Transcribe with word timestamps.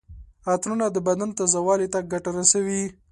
عطرونه 0.53 0.85
د 0.91 0.97
بدن 1.07 1.29
تازه 1.37 1.59
والي 1.67 1.87
ته 1.93 1.99
ګټه 2.11 2.29
رسوي. 2.37 2.83